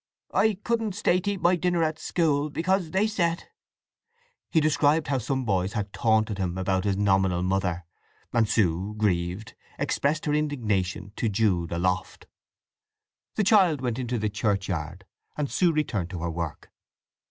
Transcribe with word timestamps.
"I 0.33 0.55
couldn't 0.63 0.95
stay 0.95 1.19
to 1.19 1.33
eat 1.33 1.41
my 1.43 1.55
dinner 1.55 1.83
in 1.83 1.95
school, 1.97 2.49
because 2.49 2.89
they 2.89 3.05
said—" 3.05 3.49
He 4.49 4.59
described 4.59 5.09
how 5.09 5.19
some 5.19 5.45
boys 5.45 5.73
had 5.73 5.93
taunted 5.93 6.39
him 6.39 6.57
about 6.57 6.85
his 6.85 6.97
nominal 6.97 7.43
mother, 7.43 7.85
and 8.33 8.49
Sue, 8.49 8.95
grieved, 8.97 9.53
expressed 9.77 10.25
her 10.25 10.33
indignation 10.33 11.11
to 11.17 11.29
Jude 11.29 11.71
aloft. 11.71 12.25
The 13.35 13.43
child 13.43 13.79
went 13.79 13.99
into 13.99 14.17
the 14.17 14.27
churchyard, 14.27 15.05
and 15.37 15.51
Sue 15.51 15.71
returned 15.71 16.09
to 16.09 16.21
her 16.23 16.31
work. 16.31 16.71